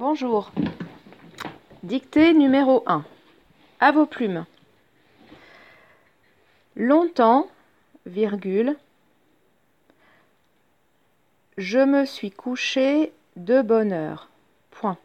Bonjour. 0.00 0.50
Dictée 1.82 2.32
numéro 2.32 2.82
1. 2.86 3.04
À 3.80 3.92
vos 3.92 4.06
plumes. 4.06 4.46
Longtemps, 6.74 7.50
virgule, 8.06 8.78
je 11.58 11.80
me 11.80 12.06
suis 12.06 12.30
couché 12.30 13.12
de 13.36 13.60
bonne 13.60 13.92
heure. 13.92 14.30
Point. 14.70 14.96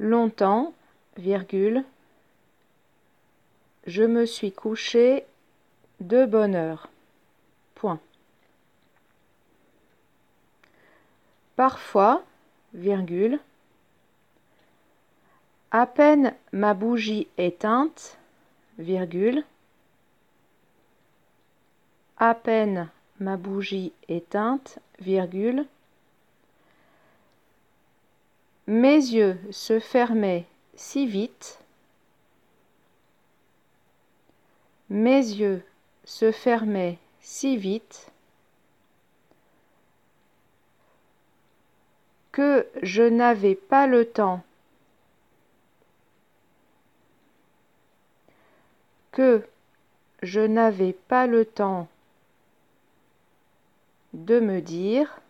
Longtemps, 0.00 0.74
virgule, 1.16 1.84
je 3.86 4.02
me 4.02 4.26
suis 4.26 4.50
couché 4.50 5.26
de 6.00 6.26
bonne 6.26 6.54
heure. 6.54 6.88
Point. 7.74 8.00
Parfois, 11.56 12.22
virgule, 12.74 13.40
à 15.70 15.86
peine 15.86 16.34
ma 16.52 16.74
bougie 16.74 17.28
éteinte, 17.38 18.18
virgule, 18.78 19.44
à 22.18 22.34
peine 22.34 22.88
ma 23.20 23.36
bougie 23.36 23.92
éteinte, 24.08 24.78
virgule, 25.00 25.66
mes 28.66 28.96
yeux 28.96 29.38
se 29.50 29.80
fermaient 29.80 30.46
si 30.74 31.06
vite, 31.06 31.58
mes 34.90 35.18
yeux 35.18 35.62
se 36.06 36.32
fermaient 36.32 36.98
si 37.20 37.56
vite 37.56 38.10
que 42.30 42.66
je 42.82 43.02
n'avais 43.02 43.56
pas 43.56 43.86
le 43.86 44.04
temps 44.04 44.42
que 49.10 49.46
je 50.22 50.40
n'avais 50.40 50.92
pas 50.92 51.26
le 51.26 51.44
temps 51.44 51.88
de 54.12 54.38
me 54.38 54.60
dire 54.60 55.20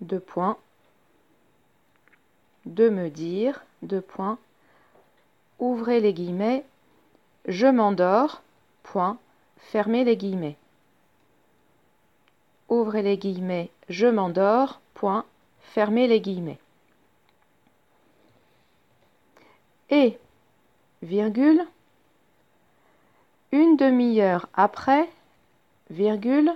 de 0.00 0.18
point 0.18 0.56
de 2.64 2.88
me 2.88 3.10
dire 3.10 3.64
de 3.82 3.98
point 3.98 4.38
ouvrez 5.58 5.98
les 5.98 6.12
guillemets 6.12 6.64
je 7.46 7.66
m'endors 7.66 8.42
point 8.84 9.18
fermez 9.70 10.04
les 10.04 10.16
guillemets. 10.16 10.56
Ouvrez 12.68 13.02
les 13.02 13.18
guillemets 13.18 13.70
je 13.88 14.06
m'endors 14.06 14.80
point 14.94 15.24
fermez 15.60 16.06
les 16.06 16.20
guillemets. 16.20 16.58
Et 19.90 20.18
virgule 21.02 21.66
une 23.52 23.76
demi-heure 23.76 24.48
après 24.54 25.08
virgule 25.90 26.52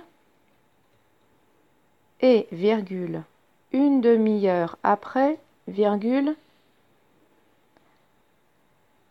et 2.21 2.47
virgule 2.51 3.23
une 3.71 4.01
demi-heure 4.01 4.77
après 4.83 5.39
virgule 5.67 6.35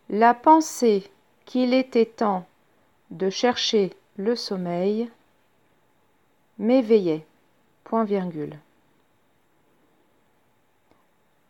la 0.09 0.33
pensée 0.33 1.09
qu'il 1.45 1.73
était 1.73 2.05
temps 2.05 2.45
de 3.11 3.29
chercher 3.29 3.93
le 4.17 4.35
sommeil 4.35 5.09
m'éveillait. 6.57 7.25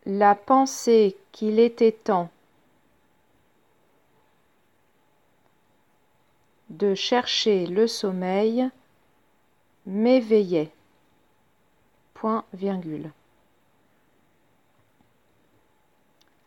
La 0.06 0.34
pensée 0.34 1.16
qu'il 1.32 1.58
était 1.58 1.92
temps 1.92 2.30
de 6.70 6.94
chercher 6.94 7.66
le 7.66 7.86
sommeil 7.86 8.70
m'éveillait. 9.86 10.70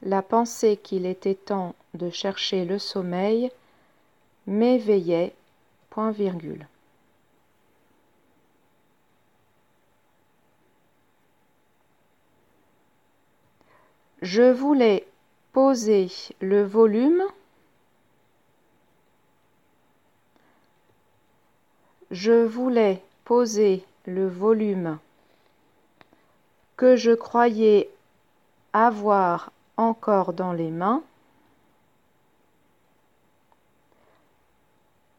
La 0.01 0.21
pensée 0.21 0.77
qu'il 0.77 1.05
était 1.05 1.35
temps 1.35 1.75
de 1.93 2.09
chercher 2.09 2.65
le 2.65 2.79
sommeil 2.79 3.51
m'éveillait. 4.47 5.35
Je 14.21 14.51
voulais 14.51 15.05
poser 15.51 16.09
le 16.41 16.63
volume 16.63 17.23
Je 22.09 22.45
voulais 22.45 23.03
poser 23.25 23.83
le 24.05 24.27
volume 24.27 24.99
que 26.77 26.95
je 26.95 27.11
croyais 27.11 27.89
avoir 28.71 29.51
encore 29.77 30.33
dans 30.33 30.53
les 30.53 30.69
mains, 30.69 31.01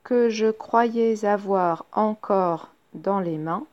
que 0.05 0.29
je 0.29 0.51
croyais 0.51 1.25
avoir 1.25 1.87
encore 1.93 2.71
dans 2.95 3.21
les 3.21 3.39
mains, 3.39 3.67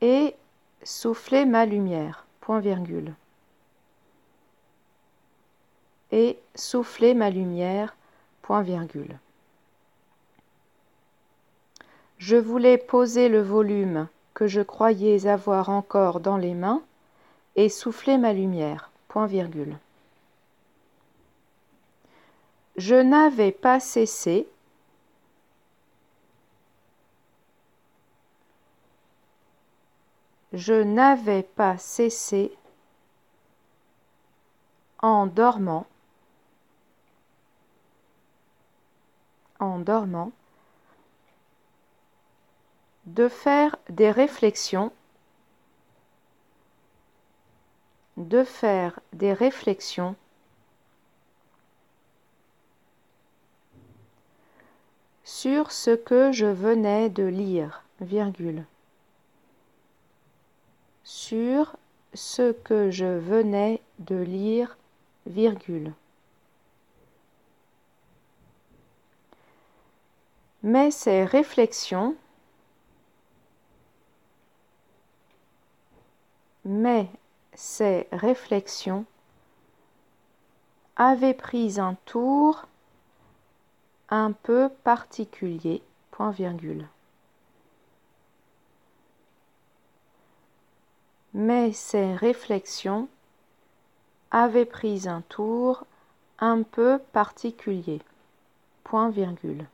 et 0.00 0.36
souffler 0.82 1.46
ma 1.46 1.66
lumière. 1.66 2.26
Point 2.40 2.60
virgule 2.60 3.14
et 6.14 6.38
souffler 6.54 7.12
ma 7.12 7.28
lumière, 7.28 7.96
point 8.42 8.62
virgule. 8.62 9.18
Je 12.18 12.36
voulais 12.36 12.78
poser 12.78 13.28
le 13.28 13.42
volume 13.42 14.06
que 14.32 14.46
je 14.46 14.60
croyais 14.60 15.26
avoir 15.26 15.70
encore 15.70 16.20
dans 16.20 16.36
les 16.36 16.54
mains 16.54 16.82
et 17.56 17.68
souffler 17.68 18.16
ma 18.16 18.32
lumière, 18.32 18.90
Je 22.76 22.96
n'avais 22.96 23.52
pas 23.52 23.80
cessé 23.80 24.48
Je 30.52 30.74
n'avais 30.74 31.42
pas 31.42 31.78
cessé 31.78 32.56
en 35.00 35.26
dormant 35.26 35.86
en 39.64 39.78
dormant, 39.78 40.32
de 43.06 43.28
faire 43.28 43.76
des 43.88 44.10
réflexions, 44.10 44.92
de 48.16 48.44
faire 48.44 49.00
des 49.12 49.32
réflexions 49.32 50.14
sur 55.24 55.72
ce 55.72 55.90
que 55.94 56.32
je 56.32 56.46
venais 56.46 57.08
de 57.10 57.24
lire, 57.24 57.82
virgule, 58.00 58.64
sur 61.02 61.76
ce 62.12 62.52
que 62.52 62.90
je 62.90 63.18
venais 63.18 63.80
de 63.98 64.16
lire, 64.16 64.76
virgule. 65.26 65.92
Mais 70.62 70.90
ces 70.90 71.24
réflexions 71.24 72.16
mais 76.64 77.08
ces 77.54 78.08
réflexions 78.12 79.04
avaient 80.96 81.34
pris 81.34 81.80
un 81.80 81.94
tour 82.04 82.66
un 84.08 84.32
peu 84.32 84.68
particulier, 84.84 85.82
point 86.10 86.30
virgule. 86.30 86.86
Mais 91.32 91.72
ces 91.72 92.14
réflexions 92.14 93.08
avaient 94.30 94.66
pris 94.66 95.08
un 95.08 95.22
tour 95.22 95.84
un 96.38 96.62
peu 96.62 97.00
particulier, 97.12 98.00
point 98.84 99.10
virgule. 99.10 99.66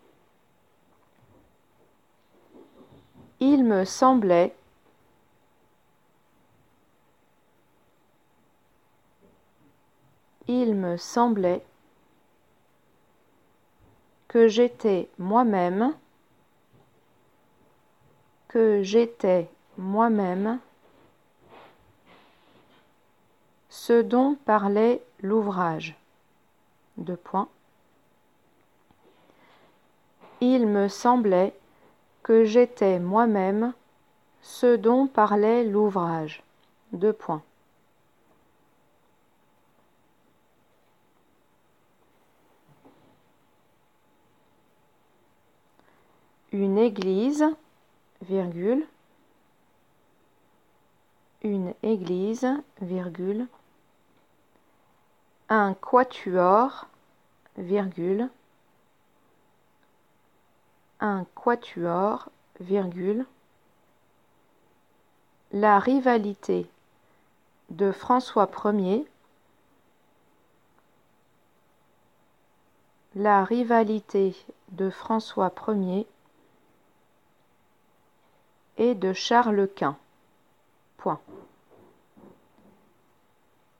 Il 3.40 3.64
me 3.64 3.84
semblait 3.84 4.54
Il 10.52 10.74
me 10.74 10.96
semblait 10.96 11.64
que 14.26 14.48
j'étais 14.48 15.08
moi-même, 15.16 15.94
que 18.48 18.82
j'étais 18.82 19.48
moi-même 19.78 20.58
ce 23.68 24.02
dont 24.02 24.34
parlait 24.44 25.00
l'ouvrage. 25.20 25.96
Deux 26.96 27.14
points. 27.14 27.48
Il 30.40 30.66
me 30.66 30.88
semblait 30.88 31.54
que 32.24 32.44
j'étais 32.44 32.98
moi-même 32.98 33.72
ce 34.42 34.74
dont 34.74 35.06
parlait 35.06 35.62
l'ouvrage. 35.62 36.42
Deux 36.92 37.12
points. 37.12 37.44
Une 46.52 46.78
église, 46.78 47.44
une 51.42 51.74
église, 51.84 52.46
un 55.48 55.74
quatuor, 55.74 56.88
un 60.98 61.24
quatuor, 61.36 62.28
la 65.52 65.78
rivalité 65.78 66.68
de 67.68 67.92
François 67.92 68.50
Ier, 68.64 69.06
la 73.14 73.44
rivalité 73.44 74.34
de 74.72 74.90
François 74.90 75.52
Ier 75.68 76.08
et 78.80 78.94
de 78.94 79.12
Charles 79.12 79.68
Quint. 79.76 79.96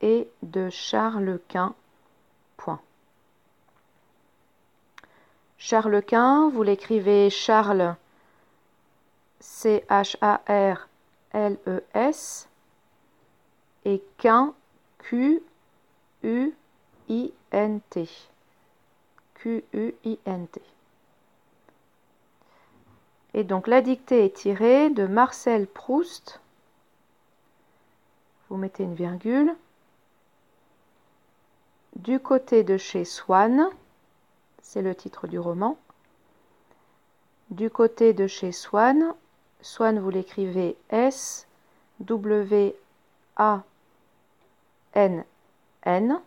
Et 0.03 0.31
de 0.43 0.71
Charles 0.71 1.41
Quint. 1.49 1.75
Point. 2.57 2.81
Charles 5.59 6.03
Quint, 6.03 6.51
vous 6.51 6.63
l'écrivez 6.63 7.29
Charles 7.31 7.97
C-H-A-R-L-E-S 9.41 10.19
et 13.87 14.03
Quint 14.19 14.55
Q-U-I-N-T. 14.99 15.41
Q-U-I-N-T. 19.35 20.80
Et 23.35 23.45
donc 23.45 23.67
la 23.67 23.81
dictée 23.81 24.25
est 24.25 24.37
tirée 24.37 24.91
de 24.91 25.07
Marcel 25.07 25.67
Proust. 25.67 26.41
Vous 28.49 28.57
mettez 28.57 28.83
une 28.83 28.95
virgule. 28.95 29.55
Du 31.97 32.19
côté 32.19 32.65
de 32.65 32.77
chez 32.77 33.05
Swann, 33.05 33.69
c'est 34.63 34.83
le 34.83 34.95
titre 34.95 35.27
du 35.27 35.39
roman. 35.39 35.79
Du 37.51 37.71
côté 37.71 38.13
de 38.13 38.27
chez 38.27 38.53
Swann, 38.53 39.15
Swann 39.61 39.99
vous 39.99 40.11
l'écrivez 40.11 40.77
S 40.91 41.47
W 42.01 42.75
A 43.37 43.63
N 44.95 45.25
N 45.85 46.21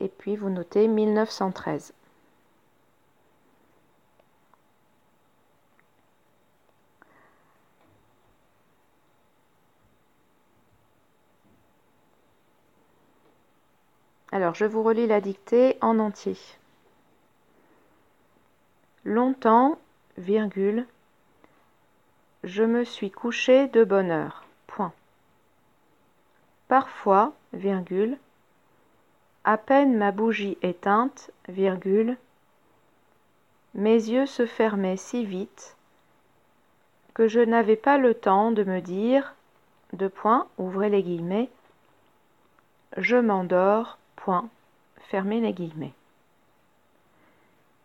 et 0.00 0.08
puis 0.08 0.36
vous 0.36 0.50
notez 0.50 0.88
1913. 0.88 1.92
Alors, 14.36 14.54
je 14.54 14.66
vous 14.66 14.82
relis 14.82 15.06
la 15.06 15.22
dictée 15.22 15.78
en 15.80 15.98
entier. 15.98 16.36
Longtemps, 19.02 19.78
virgule, 20.18 20.86
je 22.44 22.62
me 22.62 22.84
suis 22.84 23.10
couché 23.10 23.68
de 23.68 23.82
bonne 23.82 24.10
heure. 24.10 24.44
Point. 24.66 24.92
Parfois, 26.68 27.32
virgule, 27.54 28.18
à 29.44 29.56
peine 29.56 29.96
ma 29.96 30.12
bougie 30.12 30.58
éteinte, 30.60 31.30
virgule, 31.48 32.18
mes 33.72 33.94
yeux 33.94 34.26
se 34.26 34.44
fermaient 34.44 34.98
si 34.98 35.24
vite 35.24 35.78
que 37.14 37.26
je 37.26 37.40
n'avais 37.40 37.76
pas 37.76 37.96
le 37.96 38.12
temps 38.12 38.52
de 38.52 38.64
me 38.64 38.82
dire, 38.82 39.34
de 39.94 40.08
point, 40.08 40.46
ouvrez 40.58 40.90
les 40.90 41.02
guillemets, 41.02 41.48
je 42.98 43.16
m'endors, 43.16 43.96
point, 44.26 44.48
les 45.12 45.52
guillemets. 45.52 45.92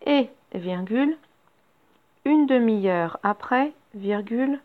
Et, 0.08 0.28
virgule, 0.56 1.16
une 2.26 2.48
demi-heure 2.48 3.20
après, 3.22 3.74
virgule, 3.94 4.60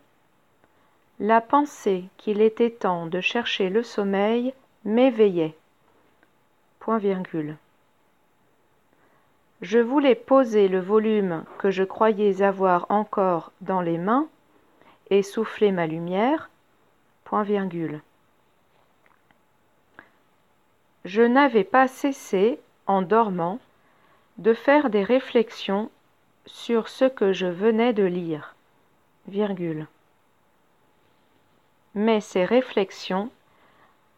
la 1.21 1.43
pensée 1.43 2.05
qu'il 2.17 2.41
était 2.41 2.71
temps 2.71 3.05
de 3.05 3.21
chercher 3.21 3.69
le 3.69 3.83
sommeil 3.83 4.55
m'éveillait. 4.87 5.55
Point 6.81 6.97
virgule. 6.97 7.57
Je 9.61 9.79
voulais 9.79 10.15
poser 10.15 10.69
le 10.69 10.81
volume 10.81 11.45
que 11.59 11.71
je 11.71 11.85
croyais 11.85 12.41
avoir 12.41 12.87
encore 12.89 13.53
dans 13.61 13.83
les 13.83 13.99
mains 13.99 14.29
et 15.11 15.23
souffler 15.23 15.73
ma 15.73 15.87
lumière. 15.87 16.49
Point 17.25 17.43
virgule. 17.43 18.01
Je 21.07 21.23
n'avais 21.23 21.63
pas 21.63 21.87
cessé, 21.87 22.59
en 22.89 23.01
dormant, 23.01 23.61
de 24.39 24.53
faire 24.53 24.91
des 24.91 25.05
réflexions 25.05 25.89
sur 26.47 26.89
ce 26.89 27.05
que 27.05 27.33
je 27.33 27.47
venais 27.47 27.93
de 27.93 28.03
lire. 28.03 28.57
Mais 31.95 32.21
ces 32.21 32.45
réflexions 32.45 33.31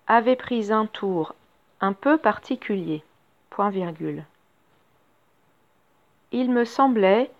avaient 0.06 0.34
pris 0.34 0.72
un 0.72 0.86
tour 0.86 1.34
un 1.82 1.92
peu 1.92 2.16
particulier. 2.16 3.04
Il 6.32 6.50
me 6.50 6.64
semblait 6.64 7.30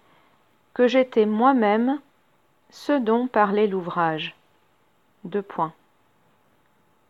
que 0.74 0.86
j'étais 0.86 1.24
moi-même 1.24 1.98
ce 2.68 2.92
dont 2.92 3.26
parlait 3.26 3.66
l'ouvrage. 3.66 4.36
Deux 5.24 5.40
points. 5.40 5.72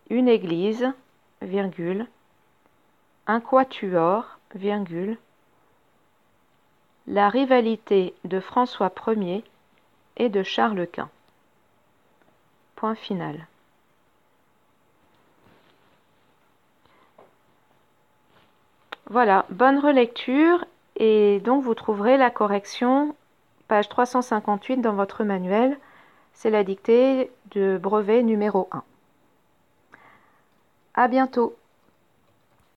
Une 0.09 0.29
église, 0.29 0.93
un 3.29 3.41
quatuor, 3.41 4.39
virgule, 4.55 5.19
la 7.07 7.29
rivalité 7.29 8.15
de 8.25 8.41
François 8.41 8.91
Ier 9.07 9.45
et 10.17 10.31
de 10.31 10.43
Charles 10.43 10.87
Quint. 10.87 11.11
Point 12.75 12.95
final. 12.95 13.47
Voilà, 19.11 19.45
bonne 19.51 19.79
relecture 19.79 20.65
et 20.97 21.41
donc 21.41 21.63
vous 21.63 21.75
trouverez 21.75 22.17
la 22.17 22.31
correction 22.31 23.15
page 23.69 23.89
358 23.91 24.79
dans 24.79 24.95
votre 24.95 25.25
manuel. 25.25 25.79
C'est 26.33 26.51
la 26.51 26.65
dictée 26.65 27.31
de 27.51 27.79
brevet 27.79 28.23
numéro 28.23 28.69
1. 28.73 28.83
À 30.95 31.09
bientôt. 31.09 31.58